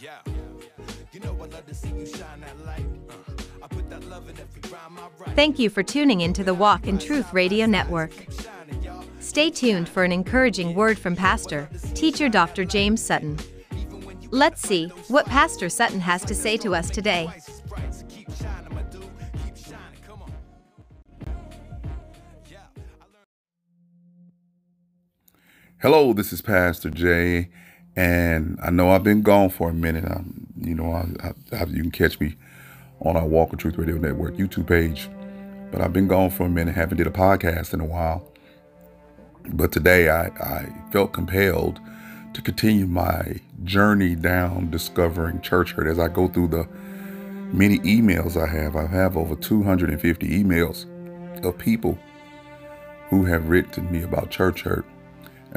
Yeah. 0.00 0.18
You 1.12 1.20
know 1.20 1.34
I 1.40 1.46
love 1.46 1.66
to 1.66 1.74
see 1.74 1.88
you 1.88 2.06
shine 2.06 2.40
that 2.40 2.58
light. 2.66 2.84
Uh, 3.08 3.14
I 3.62 3.66
put 3.68 3.88
that 3.90 4.04
love 4.08 4.28
in 4.28 4.36
every 4.38 4.70
rhyme 4.70 4.98
I 4.98 5.08
write. 5.18 5.34
Thank 5.34 5.58
you 5.58 5.70
for 5.70 5.82
tuning 5.82 6.20
into 6.20 6.44
the 6.44 6.52
Walk 6.54 6.86
in 6.86 6.98
Truth 6.98 7.32
Radio 7.32 7.66
Network. 7.66 8.12
Stay 9.20 9.50
tuned 9.50 9.88
for 9.88 10.04
an 10.04 10.12
encouraging 10.12 10.74
word 10.74 10.98
from 10.98 11.16
Pastor, 11.16 11.68
Teacher 11.94 12.28
Dr. 12.28 12.64
James 12.64 13.02
Sutton. 13.02 13.38
Let's 14.30 14.60
see 14.62 14.88
what 15.08 15.24
Pastor 15.26 15.68
Sutton 15.68 16.00
has 16.00 16.24
to 16.26 16.34
say 16.34 16.56
to 16.58 16.74
us 16.74 16.90
today. 16.90 17.24
Twice 17.24 17.48
as 17.48 17.60
bright, 17.62 17.94
so 17.94 18.04
keep 18.08 18.30
shining, 18.36 18.74
my 18.74 18.82
dude. 18.82 19.02
Keep 19.44 19.56
shining. 19.56 19.78
Come 20.06 20.22
on. 20.22 20.32
Yeah. 22.50 22.58
I 23.00 23.04
learned- 23.04 23.28
Hello, 25.80 26.12
this 26.12 26.32
is 26.32 26.42
Pastor 26.42 26.90
Jay, 26.90 27.50
and 27.96 28.58
I 28.62 28.70
know 28.70 28.90
I've 28.90 29.02
been 29.02 29.22
gone 29.22 29.48
for 29.48 29.70
a 29.70 29.74
minute. 29.74 30.04
Um, 30.04 30.46
you 30.60 30.74
know, 30.74 30.92
I, 30.92 31.06
I, 31.26 31.56
I, 31.56 31.64
you 31.64 31.82
can 31.82 31.90
catch 31.90 32.20
me 32.20 32.36
on 33.00 33.16
our 33.16 33.26
Walk 33.26 33.52
of 33.52 33.58
Truth 33.58 33.78
Radio 33.78 33.96
Network 33.96 34.36
YouTube 34.36 34.66
page, 34.66 35.08
but 35.70 35.80
I've 35.80 35.92
been 35.92 36.08
gone 36.08 36.30
for 36.30 36.44
a 36.44 36.48
minute. 36.48 36.74
Haven't 36.74 36.98
did 36.98 37.06
a 37.06 37.10
podcast 37.10 37.72
in 37.72 37.80
a 37.80 37.84
while, 37.86 38.30
but 39.48 39.72
today 39.72 40.10
I, 40.10 40.26
I 40.26 40.72
felt 40.92 41.12
compelled 41.12 41.80
to 42.34 42.42
continue 42.42 42.86
my 42.86 43.40
journey 43.64 44.14
down 44.14 44.70
discovering 44.70 45.40
church 45.40 45.72
hurt 45.72 45.86
as 45.86 45.98
I 45.98 46.08
go 46.08 46.28
through 46.28 46.48
the 46.48 46.68
many 47.52 47.78
emails 47.78 48.36
I 48.40 48.46
have. 48.46 48.76
I 48.76 48.86
have 48.86 49.16
over 49.16 49.34
250 49.34 50.44
emails 50.44 50.84
of 51.42 51.56
people 51.56 51.98
who 53.08 53.24
have 53.24 53.48
written 53.48 53.70
to 53.72 53.80
me 53.82 54.02
about 54.02 54.30
church 54.30 54.62
hurt. 54.62 54.84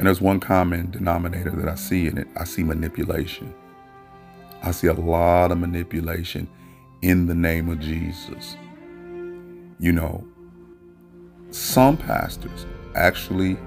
And 0.00 0.06
there's 0.06 0.22
one 0.22 0.40
common 0.40 0.90
denominator 0.90 1.50
that 1.50 1.68
I 1.68 1.74
see 1.74 2.06
in 2.06 2.16
it. 2.16 2.26
I 2.34 2.44
see 2.44 2.62
manipulation. 2.62 3.52
I 4.62 4.70
see 4.70 4.86
a 4.86 4.94
lot 4.94 5.52
of 5.52 5.58
manipulation 5.58 6.48
in 7.02 7.26
the 7.26 7.34
name 7.34 7.68
of 7.68 7.80
Jesus. 7.80 8.56
You 9.78 9.92
know, 9.92 10.26
some 11.50 11.98
pastors 11.98 12.64
actually, 12.94 13.58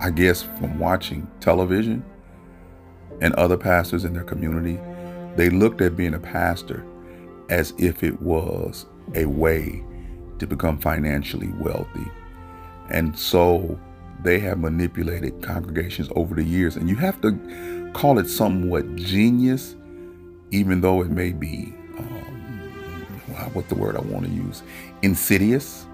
I 0.00 0.10
guess, 0.10 0.42
from 0.42 0.76
watching 0.80 1.30
television 1.38 2.04
and 3.20 3.32
other 3.34 3.56
pastors 3.56 4.04
in 4.04 4.14
their 4.14 4.24
community, 4.24 4.80
they 5.36 5.50
looked 5.50 5.80
at 5.80 5.96
being 5.96 6.14
a 6.14 6.18
pastor 6.18 6.84
as 7.48 7.72
if 7.78 8.02
it 8.02 8.20
was 8.20 8.86
a 9.14 9.26
way 9.26 9.84
to 10.40 10.48
become 10.48 10.78
financially 10.78 11.52
wealthy. 11.60 12.10
And 12.90 13.16
so 13.16 13.78
they 14.22 14.38
have 14.40 14.58
manipulated 14.58 15.42
congregations 15.42 16.08
over 16.16 16.34
the 16.34 16.44
years. 16.44 16.76
And 16.76 16.88
you 16.88 16.96
have 16.96 17.20
to 17.22 17.90
call 17.94 18.18
it 18.18 18.28
somewhat 18.28 18.96
genius, 18.96 19.76
even 20.50 20.80
though 20.80 21.02
it 21.02 21.10
may 21.10 21.32
be, 21.32 21.74
um, 21.98 23.50
what 23.52 23.68
the 23.68 23.74
word 23.74 23.96
I 23.96 24.00
want 24.00 24.26
to 24.26 24.30
use, 24.30 24.62
insidious. 25.02 25.86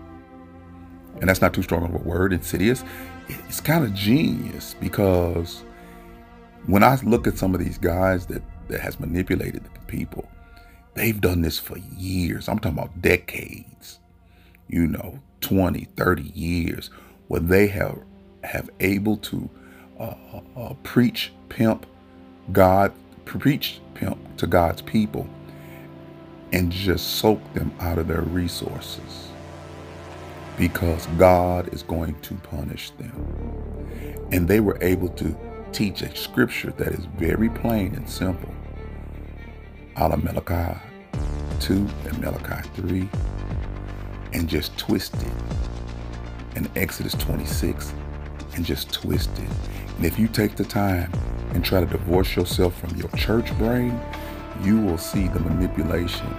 And 1.20 1.28
that's 1.28 1.40
not 1.40 1.54
too 1.54 1.62
strong 1.62 1.84
of 1.84 1.94
a 1.94 1.98
word, 1.98 2.32
insidious. 2.32 2.84
It's 3.28 3.60
kind 3.60 3.84
of 3.84 3.94
genius 3.94 4.74
because 4.80 5.64
when 6.66 6.82
I 6.82 6.96
look 7.02 7.26
at 7.26 7.38
some 7.38 7.54
of 7.54 7.60
these 7.60 7.78
guys 7.78 8.26
that, 8.26 8.42
that 8.68 8.80
has 8.80 8.98
manipulated 8.98 9.64
the 9.64 9.80
people, 9.86 10.28
they've 10.94 11.20
done 11.20 11.42
this 11.42 11.58
for 11.58 11.78
years. 11.96 12.48
I'm 12.48 12.58
talking 12.58 12.78
about 12.78 13.00
decades 13.00 14.00
you 14.68 14.86
know 14.86 15.18
20 15.40 15.84
30 15.96 16.22
years 16.34 16.90
where 17.28 17.40
they 17.40 17.66
have 17.66 17.98
have 18.44 18.70
able 18.80 19.16
to 19.18 19.48
uh, 19.98 20.14
uh, 20.32 20.40
uh, 20.56 20.74
preach 20.82 21.32
pimp 21.48 21.86
god 22.52 22.92
preach 23.24 23.80
pimp 23.94 24.18
to 24.36 24.46
god's 24.46 24.82
people 24.82 25.26
and 26.52 26.70
just 26.70 27.16
soak 27.16 27.40
them 27.54 27.72
out 27.80 27.98
of 27.98 28.08
their 28.08 28.22
resources 28.22 29.28
because 30.58 31.06
god 31.18 31.72
is 31.72 31.82
going 31.82 32.18
to 32.20 32.34
punish 32.34 32.90
them 32.92 34.26
and 34.32 34.46
they 34.48 34.60
were 34.60 34.78
able 34.80 35.08
to 35.08 35.36
teach 35.72 36.02
a 36.02 36.16
scripture 36.16 36.72
that 36.72 36.88
is 36.88 37.06
very 37.16 37.48
plain 37.48 37.94
and 37.94 38.08
simple 38.08 38.52
out 39.96 40.12
of 40.12 40.22
malachi 40.22 40.78
2 41.60 41.74
and 42.06 42.18
malachi 42.20 42.68
3 42.74 43.08
and 44.34 44.48
just 44.48 44.76
twist 44.76 45.14
it. 45.14 45.32
And 46.56 46.68
Exodus 46.76 47.14
26 47.14 47.92
and 48.54 48.64
just 48.64 48.92
twist 48.92 49.30
it. 49.38 49.48
And 49.96 50.04
if 50.04 50.18
you 50.18 50.28
take 50.28 50.56
the 50.56 50.64
time 50.64 51.12
and 51.52 51.64
try 51.64 51.80
to 51.80 51.86
divorce 51.86 52.34
yourself 52.36 52.78
from 52.78 52.96
your 52.96 53.08
church 53.10 53.56
brain, 53.58 54.00
you 54.62 54.80
will 54.80 54.98
see 54.98 55.28
the 55.28 55.40
manipulation 55.40 56.34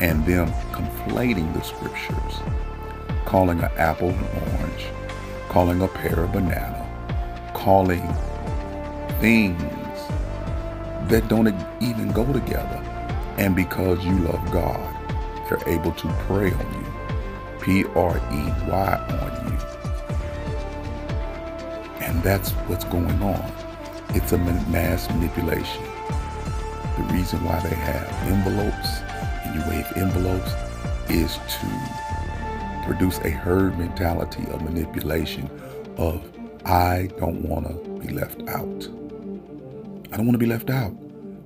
and 0.00 0.24
them 0.24 0.48
conflating 0.72 1.52
the 1.54 1.62
scriptures, 1.62 2.40
calling 3.26 3.60
an 3.60 3.70
apple 3.76 4.10
an 4.10 4.58
orange, 4.58 4.86
calling 5.48 5.82
a 5.82 5.88
pear 5.88 6.24
a 6.24 6.28
banana, 6.28 6.86
calling 7.54 8.02
things 9.20 9.60
that 11.10 11.26
don't 11.28 11.48
even 11.82 12.12
go 12.12 12.30
together. 12.32 12.82
And 13.36 13.54
because 13.56 14.04
you 14.04 14.18
love 14.20 14.52
God, 14.52 14.96
they're 15.48 15.68
able 15.68 15.92
to 15.92 16.08
prey 16.26 16.52
on 16.52 16.74
you. 16.74 16.86
P 17.60 17.84
R 17.94 18.16
E 18.16 18.68
Y 18.68 19.06
on 19.20 19.52
you. 19.52 19.79
And 22.10 22.20
that's 22.24 22.50
what's 22.66 22.84
going 22.84 23.22
on. 23.22 23.52
It's 24.10 24.32
a 24.32 24.38
mass 24.38 25.08
manipulation. 25.10 25.84
The 26.96 27.04
reason 27.12 27.44
why 27.44 27.60
they 27.60 27.74
have 27.74 28.08
envelopes 28.26 28.98
and 29.44 29.54
you 29.54 29.70
wave 29.70 29.86
envelopes 29.96 30.52
is 31.08 31.34
to 31.36 32.84
produce 32.84 33.18
a 33.20 33.30
herd 33.30 33.78
mentality 33.78 34.42
of 34.50 34.60
manipulation 34.62 35.48
of 35.98 36.28
I 36.64 37.10
don't 37.16 37.42
want 37.42 37.68
to 37.68 37.74
be 38.04 38.12
left 38.12 38.42
out. 38.48 38.88
I 40.12 40.16
don't 40.16 40.26
want 40.26 40.32
to 40.32 40.38
be 40.38 40.46
left 40.46 40.68
out. 40.68 40.92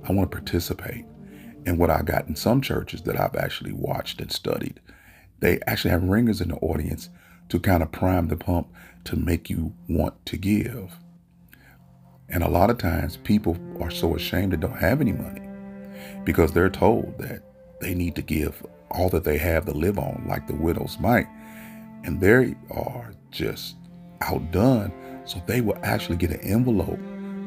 I 0.05 0.13
want 0.13 0.31
to 0.31 0.35
participate. 0.35 1.05
And 1.67 1.77
what 1.77 1.91
I 1.91 2.01
got 2.01 2.27
in 2.27 2.35
some 2.35 2.59
churches 2.59 3.03
that 3.03 3.19
I've 3.19 3.35
actually 3.35 3.73
watched 3.73 4.19
and 4.19 4.31
studied, 4.31 4.79
they 5.41 5.59
actually 5.67 5.91
have 5.91 6.03
ringers 6.03 6.41
in 6.41 6.49
the 6.49 6.55
audience 6.55 7.09
to 7.49 7.59
kind 7.59 7.83
of 7.83 7.91
prime 7.91 8.27
the 8.27 8.37
pump 8.37 8.67
to 9.05 9.15
make 9.15 9.49
you 9.49 9.73
want 9.87 10.25
to 10.25 10.37
give. 10.37 10.93
And 12.29 12.43
a 12.43 12.49
lot 12.49 12.69
of 12.69 12.77
times 12.77 13.17
people 13.17 13.57
are 13.79 13.91
so 13.91 14.15
ashamed 14.15 14.53
they 14.53 14.57
don't 14.57 14.77
have 14.77 14.99
any 14.99 15.13
money 15.13 15.47
because 16.23 16.51
they're 16.51 16.69
told 16.69 17.17
that 17.19 17.43
they 17.81 17.93
need 17.93 18.15
to 18.15 18.21
give 18.21 18.65
all 18.91 19.09
that 19.09 19.23
they 19.23 19.37
have 19.37 19.65
to 19.65 19.71
live 19.71 19.99
on, 19.99 20.25
like 20.27 20.47
the 20.47 20.55
widow's 20.55 20.97
mite. 20.99 21.27
And 22.03 22.19
they 22.19 22.55
are 22.71 23.13
just 23.31 23.75
outdone. 24.21 24.91
So 25.25 25.41
they 25.45 25.61
will 25.61 25.77
actually 25.83 26.17
get 26.17 26.31
an 26.31 26.39
envelope, 26.41 26.99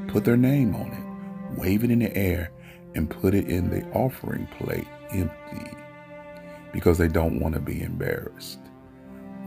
put 0.09 0.25
their 0.25 0.37
name 0.37 0.75
on 0.75 0.93
it, 0.93 1.61
wave 1.61 1.85
it 1.85 1.91
in 1.91 2.01
the 2.01 2.17
air, 2.17 2.51
and 2.95 3.09
put 3.09 3.35
it 3.35 3.49
in 3.49 3.71
the 3.71 3.85
offering 3.93 4.47
plate 4.59 4.87
empty 5.11 5.77
because 6.73 6.99
they 6.99 7.09
don't 7.09 7.41
want 7.41 7.55
to 7.55 7.61
be 7.61 7.83
embarrassed. 7.83 8.59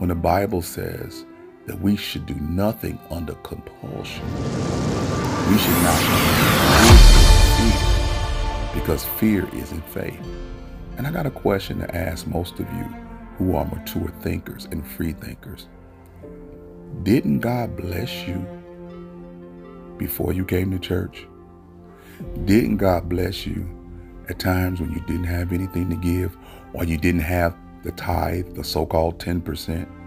When 0.02 0.08
the 0.08 0.16
Bible 0.16 0.62
says 0.62 1.24
that 1.66 1.80
we 1.80 1.94
should 1.94 2.26
do 2.26 2.34
nothing 2.34 2.98
under 3.08 3.34
compulsion, 3.34 4.26
we 5.48 5.56
should 5.56 5.80
not 5.84 6.00
fear 7.56 8.80
because 8.80 9.04
fear 9.04 9.48
isn't 9.54 9.88
faith. 9.88 10.20
And 10.96 11.06
I 11.06 11.12
got 11.12 11.26
a 11.26 11.30
question 11.30 11.78
to 11.78 11.94
ask 11.94 12.26
most 12.26 12.54
of 12.58 12.66
you 12.72 12.82
who 13.38 13.54
are 13.54 13.64
mature 13.64 14.08
thinkers 14.22 14.66
and 14.72 14.84
free 14.84 15.12
thinkers. 15.12 15.68
Didn't 17.04 17.38
God 17.38 17.76
bless 17.76 18.26
you 18.26 18.44
before 19.98 20.32
you 20.32 20.44
came 20.44 20.72
to 20.72 20.80
church? 20.80 21.28
Didn't 22.44 22.78
God 22.78 23.08
bless 23.08 23.46
you 23.46 23.68
at 24.28 24.40
times 24.40 24.80
when 24.80 24.90
you 24.90 25.00
didn't 25.02 25.26
have 25.26 25.52
anything 25.52 25.88
to 25.90 25.96
give 25.96 26.36
or 26.72 26.82
you 26.82 26.98
didn't 26.98 27.20
have 27.20 27.56
the 27.84 27.92
tithe, 27.92 28.56
the 28.56 28.64
so-called 28.64 29.20
10%? 29.20 30.00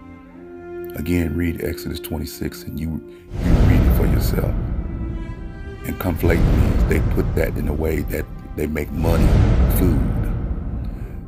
Again, 0.96 1.36
read 1.36 1.62
Exodus 1.62 2.00
26 2.00 2.62
and 2.62 2.80
you, 2.80 2.88
you 2.88 3.52
read 3.68 3.80
it 3.82 3.96
for 3.98 4.06
yourself. 4.06 4.54
And 5.84 5.98
conflate 6.00 6.42
means 6.56 6.84
they 6.88 7.00
put 7.14 7.32
that 7.34 7.56
in 7.58 7.68
a 7.68 7.72
way 7.72 8.00
that 8.00 8.24
they 8.56 8.66
make 8.66 8.90
money, 8.92 9.26
food. 9.78 10.00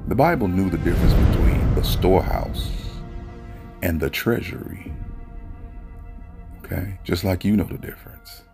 The 0.09 0.15
Bible 0.15 0.49
knew 0.49 0.71
the 0.71 0.79
difference 0.79 1.13
between 1.13 1.75
the 1.75 1.85
storehouse 1.85 2.71
and 3.83 4.01
the 4.01 4.09
treasury. 4.09 4.91
Okay? 6.65 6.99
Just 7.05 7.23
like 7.23 7.45
you 7.45 7.55
know 7.55 7.65
the 7.65 7.77
difference. 7.77 8.45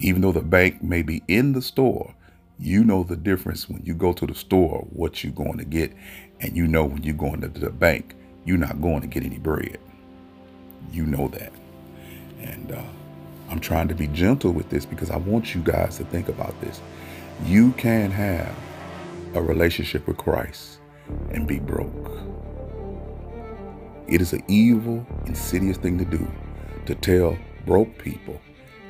Even 0.00 0.20
though 0.20 0.32
the 0.32 0.42
bank 0.42 0.82
may 0.82 1.00
be 1.00 1.22
in 1.28 1.54
the 1.54 1.62
store, 1.62 2.14
you 2.58 2.84
know 2.84 3.04
the 3.04 3.16
difference 3.16 3.70
when 3.70 3.82
you 3.86 3.94
go 3.94 4.12
to 4.12 4.26
the 4.26 4.34
store, 4.34 4.86
what 4.90 5.24
you're 5.24 5.32
going 5.32 5.56
to 5.56 5.64
get. 5.64 5.94
And 6.40 6.54
you 6.54 6.66
know 6.66 6.84
when 6.84 7.02
you're 7.04 7.14
going 7.14 7.40
to 7.40 7.48
the 7.48 7.70
bank, 7.70 8.14
you're 8.48 8.56
not 8.56 8.80
going 8.80 9.02
to 9.02 9.06
get 9.06 9.24
any 9.24 9.38
bread. 9.38 9.78
You 10.90 11.04
know 11.04 11.28
that. 11.28 11.52
And 12.40 12.72
uh, 12.72 12.82
I'm 13.50 13.60
trying 13.60 13.88
to 13.88 13.94
be 13.94 14.06
gentle 14.06 14.52
with 14.52 14.70
this 14.70 14.86
because 14.86 15.10
I 15.10 15.18
want 15.18 15.54
you 15.54 15.60
guys 15.62 15.98
to 15.98 16.04
think 16.04 16.30
about 16.30 16.58
this. 16.62 16.80
You 17.44 17.72
can 17.72 18.10
have 18.10 18.56
a 19.34 19.42
relationship 19.42 20.06
with 20.06 20.16
Christ 20.16 20.78
and 21.30 21.46
be 21.46 21.58
broke. 21.58 22.10
It 24.06 24.22
is 24.22 24.32
an 24.32 24.42
evil, 24.48 25.06
insidious 25.26 25.76
thing 25.76 25.98
to 25.98 26.06
do 26.06 26.26
to 26.86 26.94
tell 26.94 27.36
broke 27.66 27.98
people 27.98 28.40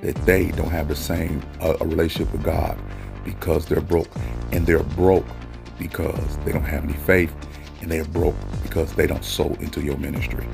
that 0.02 0.14
they 0.24 0.52
don't 0.52 0.70
have 0.70 0.86
the 0.86 0.94
same 0.94 1.42
uh, 1.60 1.74
a 1.80 1.84
relationship 1.84 2.32
with 2.32 2.44
God 2.44 2.78
because 3.24 3.66
they're 3.66 3.80
broke, 3.80 4.08
and 4.52 4.64
they're 4.64 4.84
broke 4.84 5.26
because 5.80 6.36
they 6.44 6.52
don't 6.52 6.62
have 6.62 6.84
any 6.84 6.92
faith, 6.92 7.34
and 7.80 7.90
they're 7.90 8.04
broke 8.04 8.36
because 8.62 8.92
they 8.94 9.06
don't 9.06 9.24
sow 9.24 9.54
into 9.60 9.80
your 9.80 9.96
ministry. 9.98 10.46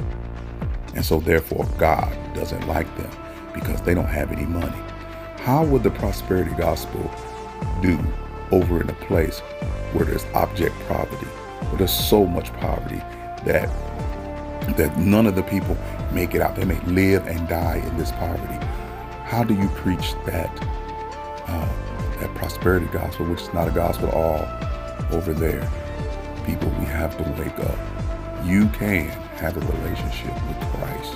And 0.94 1.04
so, 1.04 1.20
therefore, 1.20 1.66
God 1.78 2.12
doesn't 2.34 2.66
like 2.68 2.86
them 2.96 3.10
because 3.52 3.80
they 3.82 3.94
don't 3.94 4.06
have 4.06 4.30
any 4.32 4.46
money. 4.46 4.80
How 5.38 5.64
would 5.64 5.82
the 5.82 5.90
prosperity 5.90 6.54
gospel 6.56 7.10
do 7.82 7.98
over 8.50 8.80
in 8.80 8.88
a 8.88 8.94
place 8.94 9.40
where 9.92 10.04
there's 10.04 10.24
object 10.34 10.74
poverty, 10.88 11.26
where 11.26 11.78
there's 11.78 11.92
so 11.92 12.26
much 12.26 12.52
poverty 12.54 13.02
that 13.44 13.68
that 14.76 14.96
none 14.98 15.26
of 15.26 15.36
the 15.36 15.42
people 15.42 15.76
make 16.12 16.34
it 16.34 16.40
out. 16.40 16.56
They 16.56 16.64
may 16.64 16.80
live 16.80 17.26
and 17.26 17.46
die 17.48 17.82
in 17.86 17.96
this 17.98 18.12
poverty. 18.12 18.66
How 19.24 19.44
do 19.44 19.54
you 19.54 19.68
preach 19.68 20.14
that 20.26 20.50
uh, 21.46 21.68
that 22.20 22.34
prosperity 22.34 22.86
gospel, 22.86 23.26
which 23.26 23.42
is 23.42 23.52
not 23.52 23.68
a 23.68 23.70
gospel 23.70 24.08
at 24.08 24.14
all, 24.14 25.16
over 25.16 25.32
there? 25.32 25.70
People, 26.44 26.68
we 26.78 26.86
have 26.86 27.16
to 27.16 27.22
wake 27.40 27.58
up. 27.60 27.78
You 28.44 28.68
can 28.68 29.08
have 29.38 29.56
a 29.56 29.60
relationship 29.60 30.34
with 30.46 30.60
Christ. 30.74 31.14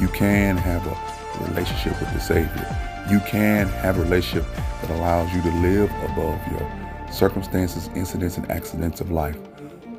You 0.00 0.08
can 0.08 0.56
have 0.56 0.86
a 0.86 1.44
relationship 1.44 2.00
with 2.00 2.12
the 2.12 2.20
Savior. 2.20 2.76
You 3.10 3.20
can 3.20 3.68
have 3.68 3.98
a 3.98 4.02
relationship 4.02 4.48
that 4.80 4.90
allows 4.90 5.32
you 5.34 5.42
to 5.42 5.50
live 5.60 5.90
above 6.10 6.40
your 6.50 7.12
circumstances, 7.12 7.88
incidents, 7.94 8.36
and 8.36 8.50
accidents 8.50 9.00
of 9.00 9.10
life 9.10 9.36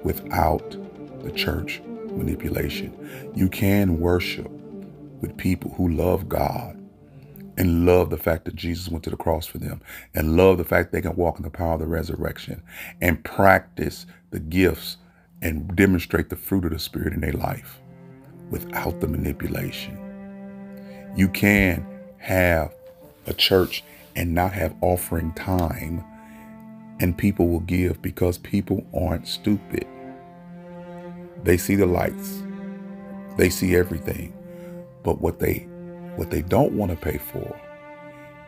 without 0.04 0.76
the 1.24 1.32
church 1.32 1.82
manipulation. 2.12 3.32
You 3.36 3.50
can 3.50 4.00
worship 4.00 4.50
with 5.22 5.38
people 5.38 5.72
who 5.76 5.90
love 5.90 6.28
God 6.28 6.78
and 7.58 7.86
love 7.86 8.10
the 8.10 8.18
fact 8.18 8.46
that 8.46 8.56
Jesus 8.56 8.90
went 8.90 9.04
to 9.04 9.10
the 9.10 9.18
cross 9.18 9.46
for 9.46 9.58
them 9.58 9.82
and 10.16 10.36
love 10.36 10.58
the 10.58 10.64
fact 10.64 10.92
they 10.92 11.02
can 11.02 11.16
walk 11.16 11.38
in 11.38 11.44
the 11.44 11.50
power 11.50 11.74
of 11.74 11.80
the 11.80 11.86
resurrection 11.86 12.64
and 13.02 13.24
practice 13.24 14.06
the 14.32 14.40
gifts 14.40 14.98
and 15.42 15.76
demonstrate 15.76 16.30
the 16.30 16.36
fruit 16.36 16.66
of 16.66 16.72
the 16.72 16.80
Spirit 16.80 17.14
in 17.14 17.22
their 17.22 17.34
life 17.34 17.80
without 18.50 19.00
the 19.00 19.08
manipulation. 19.08 19.98
You 21.16 21.30
can 21.30 21.86
have 22.18 22.74
a 23.28 23.34
church 23.34 23.84
and 24.16 24.34
not 24.34 24.54
have 24.54 24.76
offering 24.82 25.34
time 25.34 26.04
and 27.00 27.18
people 27.18 27.48
will 27.50 27.62
give 27.62 28.02
because 28.02 28.38
people 28.38 28.86
aren't 28.94 29.28
stupid. 29.28 29.88
They 31.44 31.58
see 31.58 31.76
the 31.76 31.88
lights. 31.88 32.44
They 33.38 33.50
see 33.50 33.76
everything. 33.76 34.34
But 35.04 35.20
what 35.20 35.40
they 35.40 35.68
what 36.16 36.30
they 36.30 36.42
don't 36.42 36.74
want 36.74 36.92
to 36.92 36.98
pay 36.98 37.18
for 37.18 37.60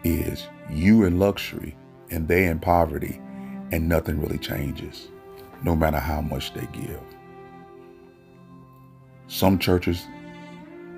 is 0.03 0.47
you 0.69 1.05
in 1.05 1.17
luxury 1.17 1.75
and 2.11 2.27
they 2.27 2.45
in 2.45 2.59
poverty 2.59 3.19
and 3.71 3.89
nothing 3.89 4.21
really 4.21 4.37
changes 4.37 5.07
no 5.63 5.75
matter 5.75 5.99
how 5.99 6.21
much 6.21 6.53
they 6.53 6.67
give. 6.73 7.01
Some 9.27 9.57
churches 9.57 10.05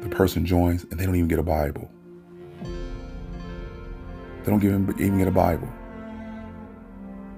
the 0.01 0.09
person 0.09 0.45
joins 0.45 0.83
and 0.83 0.99
they 0.99 1.05
don't 1.05 1.15
even 1.15 1.27
get 1.27 1.39
a 1.39 1.43
Bible. 1.43 1.89
They 4.43 4.51
don't 4.51 4.63
even, 4.63 4.93
even 4.99 5.17
get 5.17 5.27
a 5.27 5.31
Bible. 5.31 5.67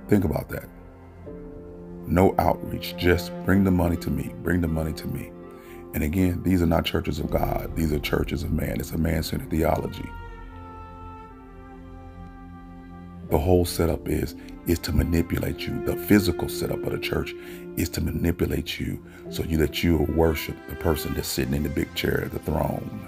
Think 0.09 0.25
about 0.25 0.49
that. 0.49 0.67
No 2.05 2.35
outreach, 2.39 2.95
just 2.97 3.31
bring 3.45 3.63
the 3.63 3.71
money 3.71 3.97
to 3.97 4.09
me, 4.09 4.33
bring 4.43 4.61
the 4.61 4.67
money 4.67 4.93
to 4.93 5.07
me. 5.07 5.31
And 5.93 6.03
again, 6.03 6.43
these 6.43 6.61
are 6.61 6.65
not 6.65 6.85
churches 6.85 7.19
of 7.19 7.29
God, 7.29 7.75
these 7.75 7.91
are 7.91 7.99
churches 7.99 8.43
of 8.43 8.51
man. 8.51 8.79
It's 8.79 8.91
a 8.91 8.97
man 8.97 9.23
centered 9.23 9.49
theology. 9.49 10.09
The 13.29 13.37
whole 13.37 13.65
setup 13.65 14.07
is 14.07 14.35
is 14.67 14.79
to 14.79 14.91
manipulate 14.91 15.61
you. 15.61 15.83
The 15.85 15.95
physical 15.95 16.49
setup 16.49 16.83
of 16.83 16.91
the 16.91 16.99
church 16.99 17.33
is 17.77 17.89
to 17.89 18.01
manipulate 18.01 18.79
you 18.79 19.03
so 19.29 19.43
you 19.43 19.57
that 19.57 19.83
you 19.83 19.97
will 19.97 20.13
worship 20.13 20.55
the 20.69 20.75
person 20.75 21.13
that's 21.13 21.27
sitting 21.27 21.53
in 21.53 21.63
the 21.63 21.69
big 21.69 21.93
chair, 21.95 22.29
the 22.31 22.39
throne. 22.39 23.07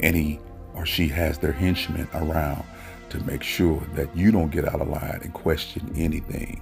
And 0.00 0.14
he 0.14 0.38
or 0.74 0.86
she 0.86 1.08
has 1.08 1.38
their 1.38 1.52
henchmen 1.52 2.08
around 2.14 2.64
to 3.10 3.18
make 3.24 3.42
sure 3.42 3.80
that 3.94 4.16
you 4.16 4.32
don't 4.32 4.50
get 4.50 4.66
out 4.66 4.80
of 4.80 4.88
line 4.88 5.20
and 5.22 5.32
question 5.32 5.92
anything. 5.96 6.60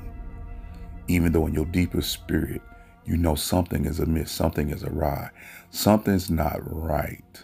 Even 1.08 1.32
though 1.32 1.46
in 1.46 1.54
your 1.54 1.64
deepest 1.66 2.12
spirit, 2.12 2.60
you 3.04 3.16
know 3.16 3.34
something 3.34 3.84
is 3.86 4.00
amiss, 4.00 4.30
something 4.30 4.70
is 4.70 4.84
awry, 4.84 5.30
something's 5.70 6.30
not 6.30 6.58
right. 6.62 7.42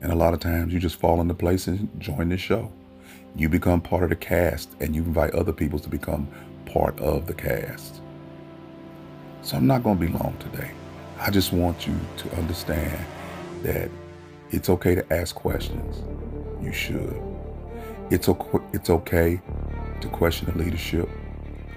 And 0.00 0.12
a 0.12 0.14
lot 0.14 0.34
of 0.34 0.40
times 0.40 0.72
you 0.72 0.78
just 0.78 0.96
fall 0.96 1.20
into 1.20 1.34
place 1.34 1.66
and 1.66 1.88
join 2.00 2.28
the 2.28 2.36
show. 2.36 2.72
You 3.36 3.48
become 3.48 3.80
part 3.80 4.04
of 4.04 4.10
the 4.10 4.16
cast 4.16 4.70
and 4.80 4.94
you 4.94 5.02
invite 5.02 5.34
other 5.34 5.52
people 5.52 5.78
to 5.80 5.88
become 5.88 6.28
part 6.66 6.98
of 7.00 7.26
the 7.26 7.34
cast. 7.34 8.00
So 9.42 9.56
I'm 9.56 9.66
not 9.66 9.82
going 9.82 9.98
to 9.98 10.06
be 10.06 10.12
long 10.12 10.36
today. 10.38 10.70
I 11.18 11.30
just 11.30 11.52
want 11.52 11.86
you 11.86 11.94
to 12.18 12.36
understand 12.36 13.04
that 13.62 13.90
it's 14.50 14.68
okay 14.68 14.94
to 14.94 15.12
ask 15.12 15.34
questions 15.34 16.02
you 16.62 16.72
should. 16.72 17.20
It's 18.10 18.28
okay, 18.28 18.58
it's 18.72 18.90
okay 18.90 19.40
to 20.00 20.08
question 20.08 20.46
the 20.46 20.58
leadership 20.58 21.08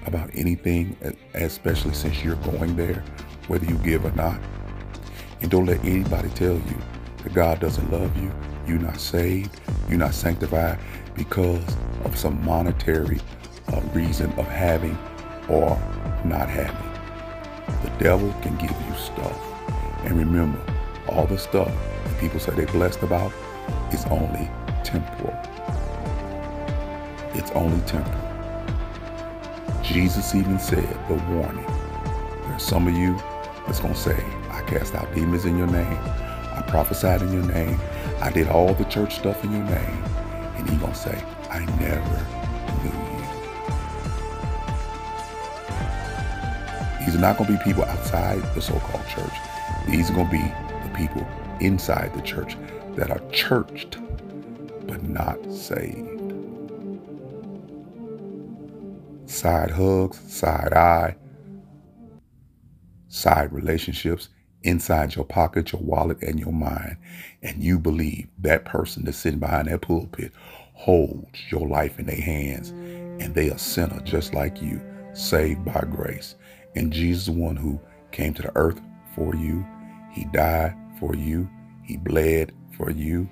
about 0.06 0.30
anything, 0.34 0.96
especially 1.34 1.94
since 1.94 2.22
you're 2.22 2.36
going 2.36 2.76
there, 2.76 3.04
whether 3.48 3.64
you 3.66 3.76
give 3.78 4.04
or 4.04 4.12
not. 4.12 4.40
And 5.40 5.50
don't 5.50 5.66
let 5.66 5.84
anybody 5.84 6.28
tell 6.30 6.54
you 6.54 6.76
that 7.22 7.34
God 7.34 7.60
doesn't 7.60 7.90
love 7.90 8.16
you, 8.16 8.32
you're 8.66 8.78
not 8.78 8.98
saved, 9.00 9.60
you're 9.88 9.98
not 9.98 10.14
sanctified 10.14 10.78
because 11.14 11.64
of 12.04 12.16
some 12.16 12.44
monetary 12.44 13.20
uh, 13.72 13.80
reason 13.92 14.30
of 14.32 14.46
having 14.46 14.96
or 15.48 15.70
not 16.24 16.48
having. 16.48 16.92
The 17.82 17.90
devil 17.98 18.32
can 18.42 18.56
give 18.56 18.70
you 18.70 18.94
stuff. 18.96 19.38
And 20.04 20.18
remember, 20.18 20.60
all 21.08 21.26
the 21.26 21.38
stuff 21.38 21.72
that 22.04 22.20
people 22.20 22.40
say 22.40 22.52
they're 22.54 22.66
blessed 22.66 23.02
about 23.02 23.32
is 23.92 24.04
only 24.06 24.50
temporal. 24.84 25.36
It's 27.34 27.50
only 27.52 27.80
temporal. 27.86 28.22
Jesus 29.82 30.34
even 30.34 30.58
said 30.58 30.88
the 31.08 31.14
warning. 31.34 31.66
There's 32.48 32.62
some 32.62 32.88
of 32.88 32.94
you 32.94 33.16
that's 33.66 33.80
going 33.80 33.94
to 33.94 34.00
say, 34.00 34.24
I 34.50 34.62
cast 34.62 34.94
out 34.94 35.12
demons 35.14 35.44
in 35.44 35.58
your 35.58 35.66
name. 35.66 35.98
I 36.54 36.62
prophesied 36.62 37.22
in 37.22 37.32
your 37.32 37.44
name. 37.44 37.80
I 38.20 38.30
did 38.30 38.48
all 38.48 38.74
the 38.74 38.84
church 38.84 39.16
stuff 39.16 39.42
in 39.44 39.52
your 39.52 39.64
name. 39.64 40.04
And 40.56 40.68
he's 40.68 40.78
going 40.78 40.92
to 40.92 40.98
say, 40.98 41.24
I 41.50 41.64
never 41.80 42.26
knew 42.82 42.92
you. 42.92 43.22
These 47.04 47.16
are 47.16 47.20
not 47.20 47.36
going 47.38 47.50
to 47.50 47.56
be 47.58 47.64
people 47.64 47.84
outside 47.84 48.42
the 48.54 48.60
so-called 48.60 49.06
church. 49.08 49.34
These 49.88 50.10
are 50.10 50.14
going 50.14 50.26
to 50.26 50.32
be 50.32 50.52
the 50.88 50.94
people 50.94 51.26
inside 51.60 52.14
the 52.14 52.22
church 52.22 52.56
that 52.96 53.10
are 53.10 53.20
churched 53.30 53.98
but 54.86 55.02
not 55.02 55.38
saved. 55.52 56.08
Side 59.26 59.70
hugs, 59.70 60.20
side 60.32 60.72
eye, 60.74 61.16
side 63.08 63.52
relationships 63.52 64.28
inside 64.64 65.14
your 65.14 65.24
pocket, 65.24 65.72
your 65.72 65.82
wallet, 65.82 66.22
and 66.22 66.38
your 66.38 66.52
mind. 66.52 66.96
And 67.42 67.62
you 67.62 67.78
believe 67.78 68.28
that 68.38 68.64
person 68.64 69.04
that's 69.04 69.18
sitting 69.18 69.40
behind 69.40 69.68
that 69.68 69.82
pulpit 69.82 70.32
holds 70.74 71.50
your 71.50 71.66
life 71.68 71.98
in 71.98 72.06
their 72.06 72.20
hands. 72.20 72.70
And 72.70 73.34
they 73.34 73.50
are 73.50 73.58
sinner 73.58 74.00
just 74.00 74.34
like 74.34 74.62
you, 74.62 74.80
saved 75.14 75.64
by 75.64 75.84
grace. 75.90 76.36
And 76.74 76.92
Jesus, 76.92 77.26
the 77.26 77.32
one 77.32 77.56
who 77.56 77.80
came 78.12 78.34
to 78.34 78.42
the 78.42 78.52
earth 78.56 78.80
for 79.14 79.34
you, 79.34 79.66
he 80.10 80.24
died 80.26 80.74
for 80.98 81.14
you, 81.14 81.48
he 81.82 81.96
bled 81.96 82.52
for 82.76 82.90
you, 82.90 83.28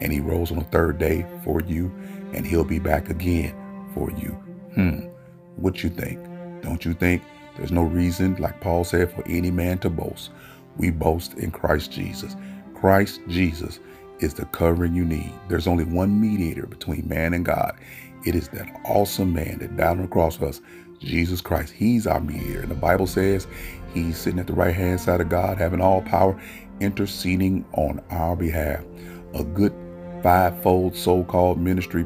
and 0.00 0.12
he 0.12 0.20
rose 0.20 0.50
on 0.50 0.58
the 0.58 0.64
third 0.64 0.98
day 0.98 1.26
for 1.44 1.60
you, 1.60 1.86
and 2.32 2.46
he'll 2.46 2.64
be 2.64 2.78
back 2.78 3.10
again 3.10 3.54
for 3.94 4.10
you. 4.12 4.30
Hmm, 4.74 5.08
what 5.56 5.82
you 5.82 5.90
think? 5.90 6.18
Don't 6.62 6.84
you 6.84 6.94
think 6.94 7.22
there's 7.56 7.72
no 7.72 7.82
reason, 7.82 8.36
like 8.36 8.60
Paul 8.60 8.84
said, 8.84 9.12
for 9.12 9.22
any 9.26 9.50
man 9.50 9.78
to 9.78 9.90
boast? 9.90 10.30
We 10.76 10.90
boast 10.90 11.34
in 11.34 11.50
Christ 11.50 11.92
Jesus. 11.92 12.36
Christ 12.74 13.20
Jesus 13.28 13.80
is 14.20 14.34
the 14.34 14.46
covering 14.46 14.94
you 14.94 15.04
need. 15.04 15.32
There's 15.48 15.66
only 15.66 15.84
one 15.84 16.20
mediator 16.20 16.66
between 16.66 17.08
man 17.08 17.34
and 17.34 17.44
God. 17.44 17.78
It 18.24 18.34
is 18.34 18.48
that 18.48 18.68
awesome 18.84 19.32
man 19.32 19.58
that 19.60 19.76
died 19.76 19.92
on 19.92 20.02
the 20.02 20.08
cross 20.08 20.36
for 20.36 20.46
us, 20.48 20.60
Jesus 20.98 21.40
Christ. 21.40 21.72
He's 21.72 22.06
our 22.06 22.20
mediator. 22.20 22.60
And 22.60 22.70
the 22.70 22.74
Bible 22.74 23.06
says 23.06 23.46
he's 23.94 24.18
sitting 24.18 24.38
at 24.38 24.46
the 24.46 24.52
right 24.52 24.74
hand 24.74 25.00
side 25.00 25.20
of 25.20 25.28
God, 25.28 25.58
having 25.58 25.80
all 25.80 26.02
power, 26.02 26.40
interceding 26.80 27.64
on 27.72 28.02
our 28.10 28.36
behalf. 28.36 28.84
A 29.34 29.44
good 29.44 29.74
fivefold 30.22 30.96
so-called 30.96 31.58
ministry 31.58 32.04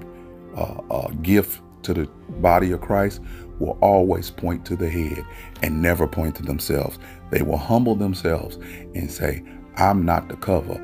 uh, 0.57 0.81
uh, 0.91 1.09
gift 1.23 1.61
to 1.83 1.95
the 1.95 2.07
body 2.41 2.71
of 2.71 2.81
Christ 2.81 3.21
will 3.59 3.79
always 3.81 4.31
point 4.31 4.65
to 4.67 4.77
the 4.77 4.89
head 4.89 5.25
and 5.63 5.81
never 5.81 6.07
point 6.07 6.37
to 6.37 6.43
themselves. 6.43 6.99
They 7.31 7.43
will 7.43 7.59
humble 7.59 7.95
themselves 7.95 8.57
and 8.95 9.11
say, 9.11 9.45
I'm 9.77 10.05
not 10.05 10.29
the 10.29 10.37
cover, 10.37 10.75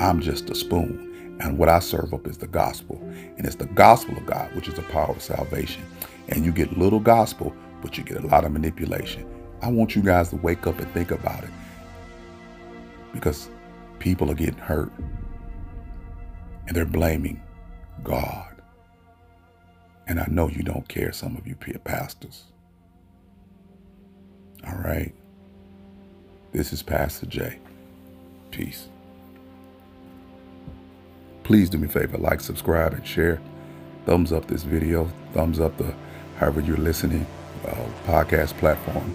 I'm 0.00 0.20
just 0.20 0.50
a 0.50 0.54
spoon. 0.54 1.36
And 1.40 1.58
what 1.58 1.68
I 1.68 1.80
serve 1.80 2.14
up 2.14 2.26
is 2.26 2.38
the 2.38 2.46
gospel. 2.46 2.98
And 3.36 3.44
it's 3.44 3.56
the 3.56 3.66
gospel 3.66 4.16
of 4.16 4.26
God, 4.26 4.54
which 4.54 4.68
is 4.68 4.74
the 4.74 4.82
power 4.82 5.10
of 5.10 5.22
salvation. 5.22 5.82
And 6.28 6.44
you 6.44 6.52
get 6.52 6.78
little 6.78 7.00
gospel, 7.00 7.54
but 7.82 7.98
you 7.98 8.04
get 8.04 8.22
a 8.22 8.26
lot 8.26 8.44
of 8.44 8.52
manipulation. 8.52 9.28
I 9.60 9.68
want 9.68 9.96
you 9.96 10.02
guys 10.02 10.30
to 10.30 10.36
wake 10.36 10.66
up 10.66 10.78
and 10.78 10.90
think 10.92 11.10
about 11.10 11.42
it 11.42 11.50
because 13.12 13.48
people 13.98 14.30
are 14.30 14.34
getting 14.34 14.58
hurt 14.58 14.92
and 16.66 16.76
they're 16.76 16.84
blaming 16.84 17.42
God. 18.02 18.53
And 20.06 20.20
I 20.20 20.26
know 20.28 20.48
you 20.48 20.62
don't 20.62 20.86
care, 20.88 21.12
some 21.12 21.36
of 21.36 21.46
you 21.46 21.54
pastors. 21.84 22.44
All 24.66 24.76
right. 24.76 25.14
This 26.52 26.72
is 26.72 26.82
Pastor 26.82 27.26
J. 27.26 27.58
Peace. 28.50 28.88
Please 31.42 31.68
do 31.68 31.78
me 31.78 31.86
a 31.86 31.90
favor, 31.90 32.16
like, 32.18 32.40
subscribe, 32.40 32.94
and 32.94 33.06
share. 33.06 33.40
Thumbs 34.06 34.32
up 34.32 34.46
this 34.46 34.62
video. 34.62 35.10
Thumbs 35.32 35.60
up 35.60 35.76
the 35.76 35.94
however 36.38 36.60
you're 36.60 36.76
listening, 36.76 37.26
uh, 37.66 37.86
podcast 38.06 38.56
platform, 38.58 39.10